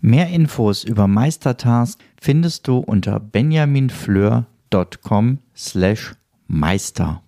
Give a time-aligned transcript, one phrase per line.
[0.00, 6.14] Mehr Infos über Meistertask findest du unter benjaminfleur.com slash
[6.46, 7.22] meister.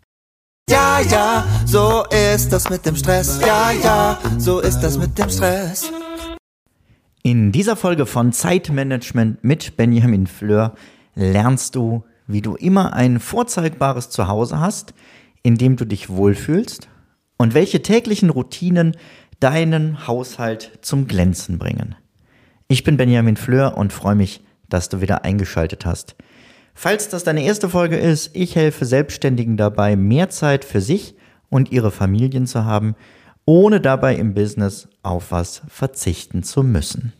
[0.70, 3.41] Ja, ja, so ist das mit dem Stress.
[3.41, 5.91] Ja, ja, so ist das mit dem Stress.
[7.23, 10.74] In dieser Folge von Zeitmanagement mit Benjamin Fleur
[11.15, 14.93] lernst du, wie du immer ein vorzeigbares Zuhause hast,
[15.43, 16.88] in dem du dich wohlfühlst
[17.38, 18.95] und welche täglichen Routinen
[19.41, 21.95] deinen Haushalt zum Glänzen bringen.
[22.71, 26.17] Ich bin Benjamin Fleur und freue mich, dass du wieder eingeschaltet hast.
[26.75, 31.15] Falls das deine erste Folge ist, ich helfe Selbstständigen dabei, mehr Zeit für sich
[31.49, 32.95] und ihre Familien zu haben,
[33.47, 37.15] ohne dabei im Business auf was verzichten zu müssen.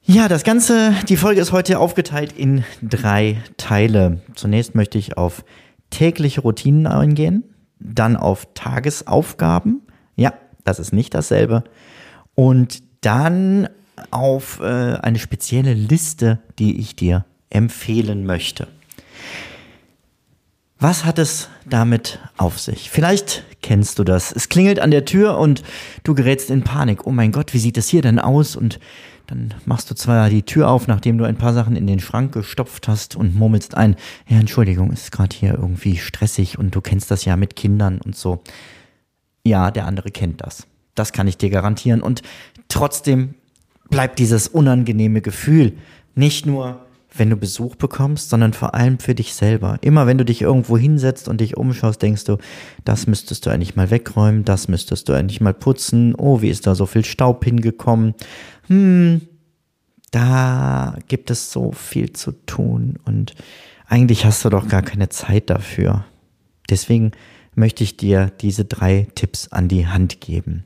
[0.00, 4.22] Ja, das Ganze, die Folge ist heute aufgeteilt in drei Teile.
[4.34, 5.44] Zunächst möchte ich auf
[5.90, 7.44] tägliche Routinen eingehen,
[7.80, 9.82] dann auf Tagesaufgaben.
[10.16, 10.32] Ja,
[10.64, 11.64] das ist nicht dasselbe.
[12.34, 13.68] Und dann
[14.10, 18.68] auf äh, eine spezielle Liste, die ich dir empfehlen möchte.
[20.78, 22.90] Was hat es damit auf sich?
[22.90, 24.32] Vielleicht kennst du das.
[24.32, 25.62] Es klingelt an der Tür und
[26.02, 27.06] du gerätst in Panik.
[27.06, 28.56] Oh mein Gott, wie sieht es hier denn aus?
[28.56, 28.80] Und
[29.26, 32.32] dann machst du zwar die Tür auf, nachdem du ein paar Sachen in den Schrank
[32.32, 33.96] gestopft hast und murmelst ein,
[34.28, 38.16] ja, Entschuldigung, ist gerade hier irgendwie stressig und du kennst das ja mit Kindern und
[38.16, 38.42] so.
[39.42, 40.66] Ja, der andere kennt das.
[40.94, 42.02] Das kann ich dir garantieren.
[42.02, 42.22] Und
[42.68, 43.34] trotzdem
[43.90, 45.74] bleibt dieses unangenehme Gefühl
[46.14, 46.80] nicht nur,
[47.16, 49.78] wenn du Besuch bekommst, sondern vor allem für dich selber.
[49.82, 52.38] Immer wenn du dich irgendwo hinsetzt und dich umschaust, denkst du,
[52.84, 56.14] das müsstest du eigentlich mal wegräumen, das müsstest du eigentlich mal putzen.
[56.16, 58.14] Oh, wie ist da so viel Staub hingekommen?
[58.66, 59.20] Hm,
[60.10, 63.34] da gibt es so viel zu tun und
[63.86, 66.04] eigentlich hast du doch gar keine Zeit dafür.
[66.70, 67.12] Deswegen
[67.54, 70.64] möchte ich dir diese drei Tipps an die Hand geben.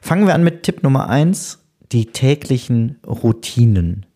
[0.00, 1.58] Fangen wir an mit Tipp Nummer eins
[1.92, 4.06] die täglichen Routinen.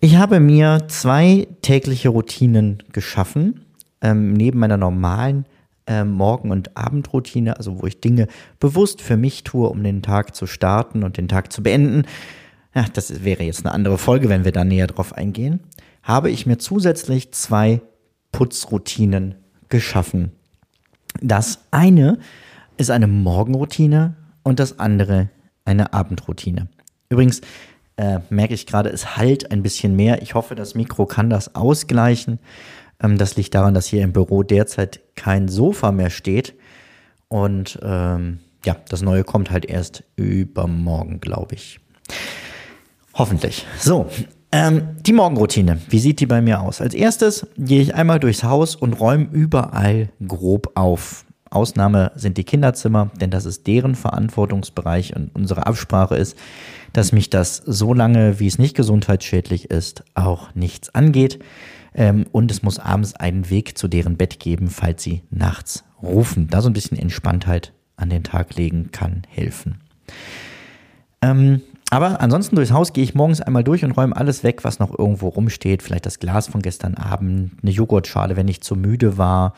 [0.00, 3.66] Ich habe mir zwei tägliche Routinen geschaffen,
[4.00, 5.44] ähm, neben meiner normalen
[5.86, 8.28] äh, Morgen- und Abendroutine, also wo ich Dinge
[8.60, 12.04] bewusst für mich tue, um den Tag zu starten und den Tag zu beenden.
[12.74, 15.60] Ja, das wäre jetzt eine andere Folge, wenn wir da näher drauf eingehen.
[16.02, 17.82] Habe ich mir zusätzlich zwei
[18.32, 19.34] Putzroutinen
[19.68, 20.32] geschaffen.
[21.20, 22.18] Das eine
[22.76, 25.28] ist eine Morgenroutine und das andere
[25.64, 26.68] eine Abendroutine.
[27.08, 27.40] Übrigens
[27.96, 30.22] äh, merke ich gerade, es halt ein bisschen mehr.
[30.22, 32.38] Ich hoffe, das Mikro kann das ausgleichen.
[33.02, 36.54] Ähm, das liegt daran, dass hier im Büro derzeit kein Sofa mehr steht.
[37.28, 41.80] Und ähm, ja, das neue kommt halt erst übermorgen, glaube ich.
[43.14, 43.66] Hoffentlich.
[43.78, 44.08] So,
[44.52, 45.80] ähm, die Morgenroutine.
[45.88, 46.80] Wie sieht die bei mir aus?
[46.80, 51.24] Als erstes gehe ich einmal durchs Haus und räume überall grob auf.
[51.50, 56.36] Ausnahme sind die Kinderzimmer, denn das ist deren Verantwortungsbereich und unsere Absprache ist,
[56.92, 61.40] dass mich das so lange, wie es nicht gesundheitsschädlich ist, auch nichts angeht.
[61.92, 66.48] Ähm, und es muss abends einen Weg zu deren Bett geben, falls sie nachts rufen.
[66.48, 69.80] Da so ein bisschen Entspanntheit an den Tag legen kann helfen.
[71.22, 74.78] Ähm, aber ansonsten durchs Haus gehe ich morgens einmal durch und räume alles weg, was
[74.78, 75.82] noch irgendwo rumsteht.
[75.82, 79.54] Vielleicht das Glas von gestern Abend, eine Joghurtschale, wenn ich zu müde war.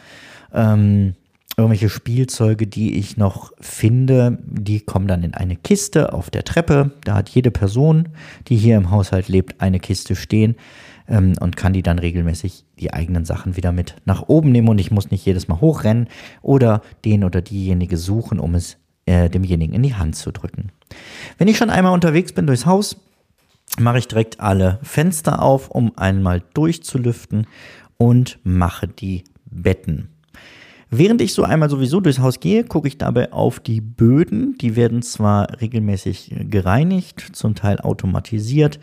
[0.52, 1.14] Ähm,
[1.56, 6.92] irgendwelche Spielzeuge, die ich noch finde, die kommen dann in eine Kiste auf der Treppe.
[7.04, 8.08] Da hat jede Person,
[8.48, 10.56] die hier im Haushalt lebt, eine Kiste stehen
[11.08, 14.78] ähm, und kann die dann regelmäßig die eigenen Sachen wieder mit nach oben nehmen und
[14.78, 16.08] ich muss nicht jedes Mal hochrennen
[16.40, 20.70] oder den oder diejenige suchen, um es äh, demjenigen in die Hand zu drücken.
[21.38, 22.96] Wenn ich schon einmal unterwegs bin durchs Haus,
[23.78, 27.46] mache ich direkt alle Fenster auf, um einmal durchzulüften
[27.96, 30.08] und mache die Betten.
[30.94, 34.58] Während ich so einmal sowieso durchs Haus gehe, gucke ich dabei auf die Böden.
[34.58, 38.78] Die werden zwar regelmäßig gereinigt, zum Teil automatisiert,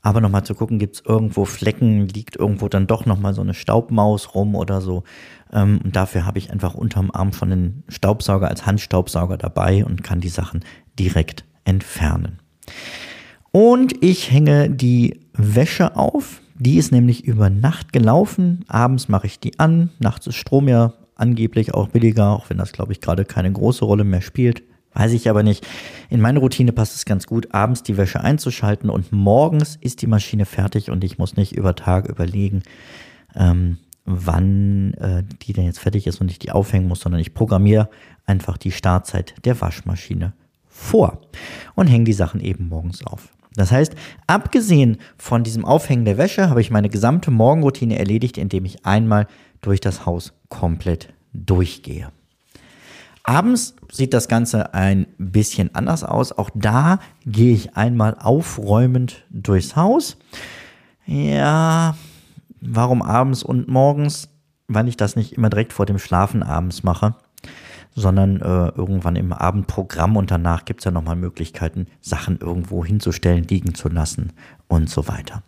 [0.00, 3.54] aber nochmal zu gucken, gibt es irgendwo Flecken, liegt irgendwo dann doch nochmal so eine
[3.54, 5.02] Staubmaus rum oder so.
[5.52, 10.04] Ähm, und dafür habe ich einfach unterm Arm schon einen Staubsauger als Handstaubsauger dabei und
[10.04, 10.64] kann die Sachen
[10.96, 12.38] direkt entfernen.
[13.50, 16.40] Und ich hänge die Wäsche auf.
[16.54, 18.64] Die ist nämlich über Nacht gelaufen.
[18.68, 19.90] Abends mache ich die an.
[19.98, 23.84] Nachts ist Strom ja angeblich auch billiger, auch wenn das, glaube ich, gerade keine große
[23.84, 24.62] Rolle mehr spielt.
[24.94, 25.66] Weiß ich aber nicht.
[26.08, 30.06] In meine Routine passt es ganz gut, abends die Wäsche einzuschalten und morgens ist die
[30.06, 32.62] Maschine fertig und ich muss nicht über Tag überlegen,
[33.36, 37.34] ähm, wann äh, die denn jetzt fertig ist und ich die aufhängen muss, sondern ich
[37.34, 37.90] programmiere
[38.24, 40.32] einfach die Startzeit der Waschmaschine
[40.66, 41.20] vor
[41.74, 43.28] und hänge die Sachen eben morgens auf.
[43.54, 43.94] Das heißt,
[44.26, 49.26] abgesehen von diesem Aufhängen der Wäsche habe ich meine gesamte Morgenroutine erledigt, indem ich einmal
[49.60, 52.10] durch das Haus komplett durchgehe.
[53.28, 56.32] Abends sieht das Ganze ein bisschen anders aus.
[56.32, 60.16] Auch da gehe ich einmal aufräumend durchs Haus.
[61.04, 61.94] Ja,
[62.62, 64.30] warum abends und morgens?
[64.66, 67.16] Weil ich das nicht immer direkt vor dem Schlafen abends mache,
[67.94, 73.44] sondern äh, irgendwann im Abendprogramm und danach gibt es ja nochmal Möglichkeiten, Sachen irgendwo hinzustellen,
[73.44, 74.32] liegen zu lassen
[74.68, 75.42] und so weiter.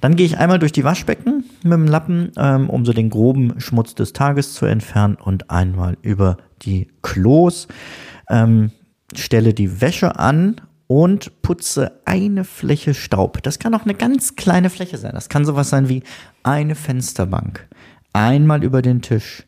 [0.00, 3.60] Dann gehe ich einmal durch die Waschbecken mit dem Lappen, ähm, um so den groben
[3.60, 7.68] Schmutz des Tages zu entfernen und einmal über die Klos,
[8.28, 8.70] ähm,
[9.14, 13.42] stelle die Wäsche an und putze eine Fläche Staub.
[13.42, 15.12] Das kann auch eine ganz kleine Fläche sein.
[15.14, 16.02] Das kann sowas sein wie
[16.42, 17.68] eine Fensterbank.
[18.12, 19.44] Einmal über den Tisch.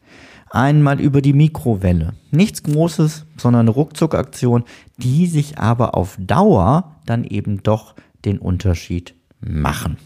[0.51, 2.15] Einmal über die Mikrowelle.
[2.31, 4.65] Nichts Großes, sondern eine Ruckzuckaktion,
[4.97, 7.95] die sich aber auf Dauer dann eben doch
[8.25, 9.97] den Unterschied machen.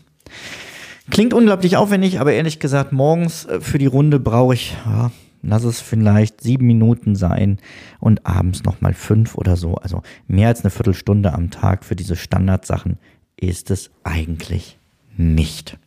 [1.11, 5.11] Klingt unglaublich aufwendig, aber ehrlich gesagt, morgens äh, für die Runde brauche ich, ja,
[5.43, 7.59] lass es vielleicht sieben Minuten sein
[7.99, 9.75] und abends nochmal fünf oder so.
[9.75, 12.99] Also mehr als eine Viertelstunde am Tag für diese Standardsachen
[13.37, 14.79] ist es eigentlich
[15.17, 15.79] nicht.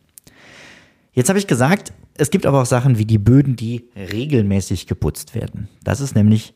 [1.12, 5.34] Jetzt habe ich gesagt, es gibt aber auch Sachen wie die Böden, die regelmäßig geputzt
[5.34, 5.68] werden.
[5.82, 6.54] Das ist nämlich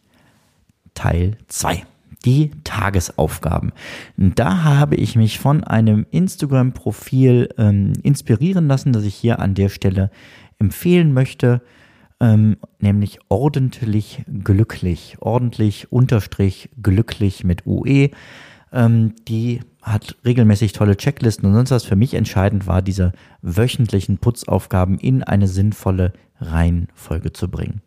[0.95, 1.83] Teil 2
[2.25, 3.73] die Tagesaufgaben.
[4.17, 9.69] Da habe ich mich von einem Instagram-Profil ähm, inspirieren lassen, das ich hier an der
[9.69, 10.11] Stelle
[10.59, 11.63] empfehlen möchte,
[12.21, 18.11] ähm, nämlich ordentlich glücklich, ordentlich unterstrich glücklich mit UE.
[18.73, 24.19] Ähm, die hat regelmäßig tolle Checklisten und sonst was für mich entscheidend war, diese wöchentlichen
[24.19, 27.81] Putzaufgaben in eine sinnvolle Reihenfolge zu bringen.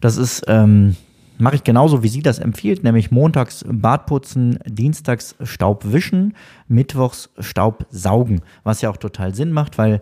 [0.00, 0.96] Das ist ähm,
[1.38, 6.34] mache ich genauso, wie sie das empfiehlt, nämlich montags Bad putzen, dienstags Staub wischen,
[6.68, 10.00] mittwochs Staub saugen, was ja auch total Sinn macht, weil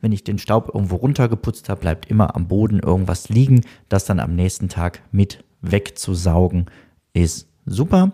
[0.00, 4.20] wenn ich den Staub irgendwo runtergeputzt habe, bleibt immer am Boden irgendwas liegen, das dann
[4.20, 6.66] am nächsten Tag mit wegzusaugen
[7.12, 8.12] ist super.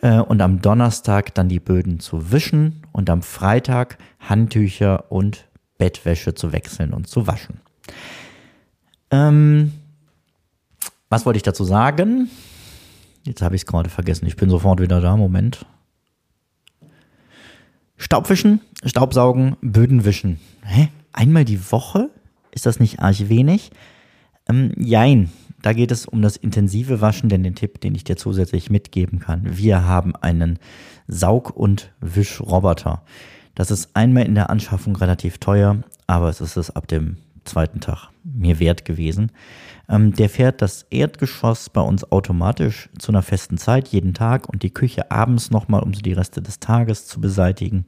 [0.00, 6.34] Äh, und am Donnerstag dann die Böden zu wischen und am Freitag Handtücher und Bettwäsche
[6.34, 7.60] zu wechseln und zu waschen.
[9.10, 9.72] Ähm,
[11.08, 12.28] was wollte ich dazu sagen?
[13.24, 14.26] Jetzt habe ich es gerade vergessen.
[14.26, 15.16] Ich bin sofort wieder da.
[15.16, 15.66] Moment.
[17.96, 20.38] Staubwischen, Staubsaugen, Böden wischen.
[20.62, 20.88] Hä?
[21.12, 22.10] Einmal die Woche?
[22.52, 23.70] Ist das nicht arg wenig?
[24.48, 25.30] Ähm, jein.
[25.62, 29.18] Da geht es um das intensive Waschen, denn den Tipp, den ich dir zusätzlich mitgeben
[29.18, 29.58] kann.
[29.58, 30.60] Wir haben einen
[31.08, 33.02] Saug- und Wischroboter.
[33.56, 37.16] Das ist einmal in der Anschaffung relativ teuer, aber es ist es ab dem
[37.48, 39.32] zweiten Tag mir wert gewesen.
[39.88, 44.62] Ähm, der fährt das Erdgeschoss bei uns automatisch zu einer festen Zeit jeden Tag und
[44.62, 47.86] die Küche abends nochmal, um so die Reste des Tages zu beseitigen.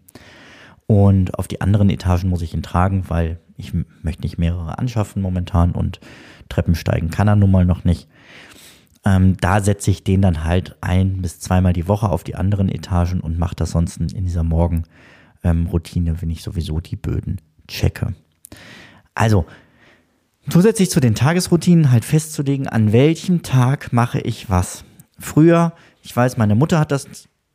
[0.86, 3.72] Und auf die anderen Etagen muss ich ihn tragen, weil ich
[4.02, 6.00] möchte nicht mehrere anschaffen momentan und
[6.48, 8.08] Treppen steigen kann er nun mal noch nicht.
[9.04, 12.68] Ähm, da setze ich den dann halt ein bis zweimal die Woche auf die anderen
[12.68, 18.14] Etagen und mache das sonst in dieser Morgenroutine, ähm, wenn ich sowieso die Böden checke.
[19.14, 19.46] Also,
[20.48, 24.84] zusätzlich zu den Tagesroutinen halt festzulegen, an welchem Tag mache ich was.
[25.18, 27.06] Früher, ich weiß, meine Mutter hat das,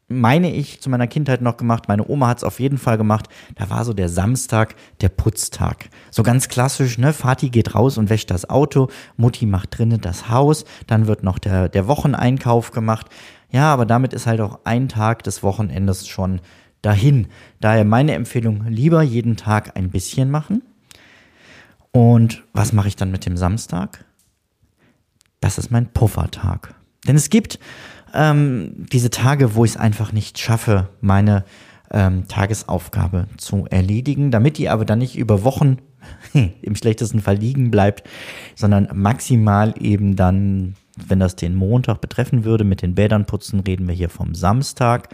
[0.08, 1.88] meine ich, zu meiner Kindheit noch gemacht.
[1.88, 3.28] Meine Oma hat es auf jeden Fall gemacht.
[3.56, 5.90] Da war so der Samstag, der Putztag.
[6.12, 7.12] So ganz klassisch, ne?
[7.12, 8.90] Vati geht raus und wäscht das Auto.
[9.18, 10.66] Mutti macht drinnen das Haus.
[10.86, 13.08] Dann wird noch der, der Wocheneinkauf gemacht.
[13.52, 16.40] Ja, aber damit ist halt auch ein Tag des Wochenendes schon
[16.84, 17.28] dahin.
[17.62, 20.62] Daher meine Empfehlung, lieber jeden Tag ein bisschen machen
[21.96, 24.04] und was mache ich dann mit dem Samstag?
[25.40, 26.76] Das ist mein Puffertag.
[27.08, 27.58] Denn es gibt
[28.14, 31.46] ähm, diese Tage, wo ich es einfach nicht schaffe, meine
[31.92, 35.78] ähm, Tagesaufgabe zu erledigen, damit die aber dann nicht über Wochen
[36.62, 38.04] im schlechtesten Fall liegen bleibt,
[38.56, 43.88] sondern maximal eben dann, wenn das den Montag betreffen würde, mit den Bädern putzen, reden
[43.88, 45.08] wir hier vom Samstag.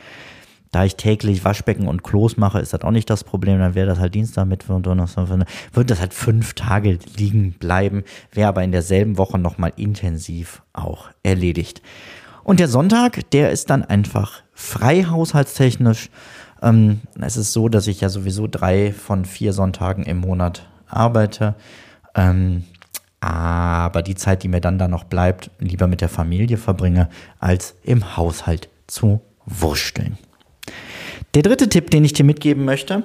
[0.71, 3.59] Da ich täglich Waschbecken und Klos mache, ist das auch nicht das Problem.
[3.59, 5.27] Dann wäre das halt Dienstag, Mittwoch und Donnerstag.
[5.29, 11.09] Würde das halt fünf Tage liegen bleiben, wäre aber in derselben Woche nochmal intensiv auch
[11.23, 11.81] erledigt.
[12.43, 16.09] Und der Sonntag, der ist dann einfach frei haushaltstechnisch.
[16.61, 21.55] Ähm, es ist so, dass ich ja sowieso drei von vier Sonntagen im Monat arbeite.
[22.15, 22.63] Ähm,
[23.19, 27.09] aber die Zeit, die mir dann da noch bleibt, lieber mit der Familie verbringe,
[27.39, 30.17] als im Haushalt zu wursteln.
[31.33, 33.03] Der dritte Tipp, den ich dir mitgeben möchte,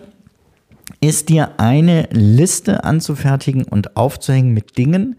[1.01, 5.17] ist dir eine Liste anzufertigen und aufzuhängen mit Dingen,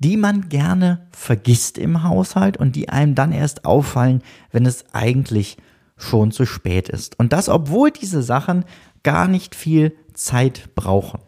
[0.00, 5.56] die man gerne vergisst im Haushalt und die einem dann erst auffallen, wenn es eigentlich
[5.96, 7.16] schon zu spät ist.
[7.18, 8.64] Und das, obwohl diese Sachen
[9.04, 11.20] gar nicht viel Zeit brauchen.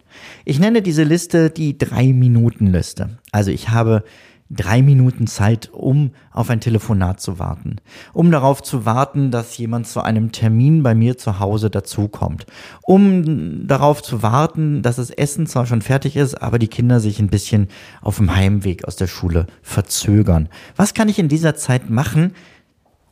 [0.44, 3.18] Ich nenne diese Liste die Drei-Minuten-Liste.
[3.30, 4.02] Also ich habe
[4.50, 7.76] drei Minuten Zeit, um auf ein Telefonat zu warten,
[8.12, 12.46] um darauf zu warten, dass jemand zu einem Termin bei mir zu Hause dazukommt,
[12.82, 17.20] um darauf zu warten, dass das Essen zwar schon fertig ist, aber die Kinder sich
[17.20, 17.68] ein bisschen
[18.02, 20.48] auf dem Heimweg aus der Schule verzögern.
[20.74, 22.32] Was kann ich in dieser Zeit machen?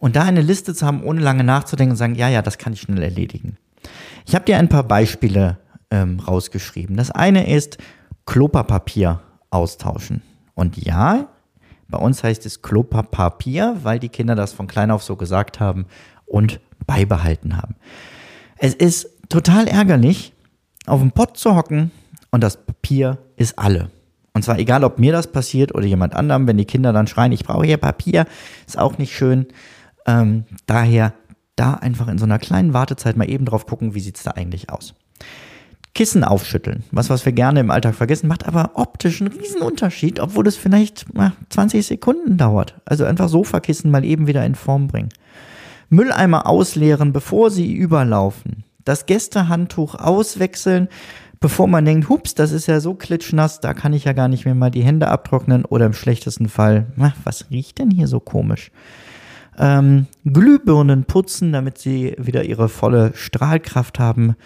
[0.00, 2.72] Und da eine Liste zu haben, ohne lange nachzudenken und sagen, ja, ja, das kann
[2.72, 3.56] ich schnell erledigen.
[4.26, 5.58] Ich habe dir ein paar Beispiele
[5.90, 6.96] ähm, rausgeschrieben.
[6.96, 7.78] Das eine ist
[8.26, 10.22] Klopapier austauschen.
[10.58, 11.28] Und ja,
[11.86, 15.86] bei uns heißt es Klopapier, weil die Kinder das von klein auf so gesagt haben
[16.26, 17.76] und beibehalten haben.
[18.56, 20.32] Es ist total ärgerlich,
[20.84, 21.92] auf dem Pott zu hocken
[22.32, 23.92] und das Papier ist alle.
[24.34, 27.30] Und zwar egal, ob mir das passiert oder jemand anderem, wenn die Kinder dann schreien,
[27.30, 28.26] ich brauche hier Papier,
[28.66, 29.46] ist auch nicht schön.
[30.06, 31.12] Ähm, daher
[31.54, 34.32] da einfach in so einer kleinen Wartezeit mal eben drauf gucken, wie sieht es da
[34.32, 34.96] eigentlich aus.
[35.94, 36.84] Kissen aufschütteln.
[36.90, 40.56] Was, was wir gerne im Alltag vergessen, macht aber optisch einen riesen Unterschied, obwohl es
[40.56, 42.76] vielleicht na, 20 Sekunden dauert.
[42.84, 45.08] Also einfach Sofakissen mal eben wieder in Form bringen.
[45.88, 48.64] Mülleimer ausleeren, bevor sie überlaufen.
[48.84, 50.88] Das Gästehandtuch auswechseln,
[51.40, 54.44] bevor man denkt, hups, das ist ja so klitschnass, da kann ich ja gar nicht
[54.44, 58.20] mehr mal die Hände abtrocknen oder im schlechtesten Fall, na, was riecht denn hier so
[58.20, 58.70] komisch?
[59.58, 64.36] Ähm, Glühbirnen putzen, damit sie wieder ihre volle Strahlkraft haben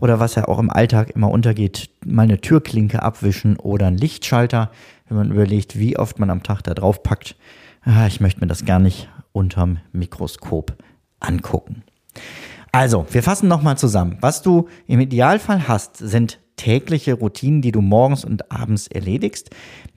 [0.00, 4.70] oder was ja auch im Alltag immer untergeht, mal eine Türklinke abwischen oder einen Lichtschalter,
[5.08, 7.36] wenn man überlegt, wie oft man am Tag da drauf packt.
[7.82, 10.76] Ah, ich möchte mir das gar nicht unterm Mikroskop
[11.20, 11.82] angucken.
[12.72, 14.18] Also, wir fassen nochmal zusammen.
[14.20, 19.50] Was du im Idealfall hast, sind tägliche Routinen, die du morgens und abends erledigst.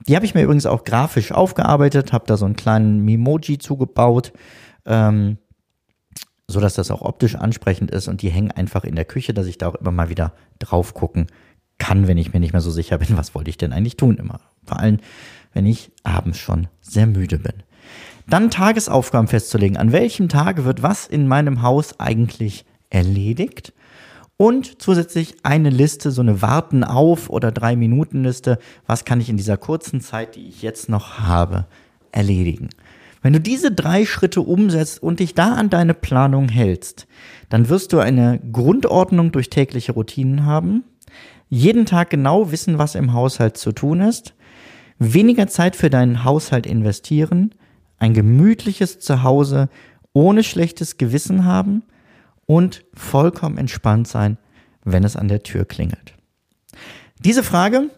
[0.08, 4.32] Die habe ich mir übrigens auch grafisch aufgearbeitet, habe da so einen kleinen Mimoji zugebaut.
[4.86, 5.38] Ähm,
[6.46, 9.46] so dass das auch optisch ansprechend ist und die hängen einfach in der Küche, dass
[9.46, 11.26] ich da auch immer mal wieder drauf gucken
[11.78, 14.16] kann, wenn ich mir nicht mehr so sicher bin, was wollte ich denn eigentlich tun
[14.16, 14.40] immer.
[14.64, 14.98] Vor allem,
[15.52, 17.54] wenn ich abends schon sehr müde bin.
[18.26, 19.76] Dann Tagesaufgaben festzulegen.
[19.76, 23.72] An welchem Tag wird was in meinem Haus eigentlich erledigt?
[24.36, 28.58] Und zusätzlich eine Liste, so eine Warten auf oder drei Minuten Liste.
[28.86, 31.66] Was kann ich in dieser kurzen Zeit, die ich jetzt noch habe,
[32.10, 32.70] erledigen?
[33.24, 37.06] Wenn du diese drei Schritte umsetzt und dich da an deine Planung hältst,
[37.48, 40.84] dann wirst du eine Grundordnung durch tägliche Routinen haben,
[41.48, 44.34] jeden Tag genau wissen, was im Haushalt zu tun ist,
[44.98, 47.54] weniger Zeit für deinen Haushalt investieren,
[47.96, 49.70] ein gemütliches Zuhause
[50.12, 51.82] ohne schlechtes Gewissen haben
[52.44, 54.36] und vollkommen entspannt sein,
[54.84, 56.12] wenn es an der Tür klingelt.
[57.20, 57.88] Diese Frage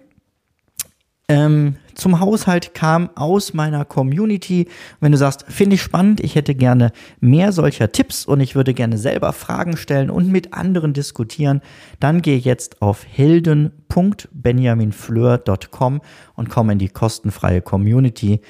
[1.28, 4.68] ähm, zum Haushalt kam aus meiner Community.
[5.00, 8.74] Wenn du sagst, finde ich spannend, ich hätte gerne mehr solcher Tipps und ich würde
[8.74, 11.62] gerne selber Fragen stellen und mit anderen diskutieren,
[11.98, 16.00] dann gehe jetzt auf helden.benjaminfleur.com
[16.34, 18.40] und komm in die kostenfreie Community,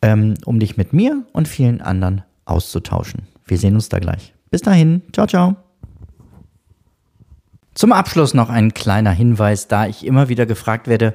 [0.00, 3.24] ähm, um dich mit mir und vielen anderen auszutauschen.
[3.44, 4.32] Wir sehen uns da gleich.
[4.50, 5.56] Bis dahin, ciao, ciao.
[7.74, 11.14] Zum Abschluss noch ein kleiner Hinweis, da ich immer wieder gefragt werde,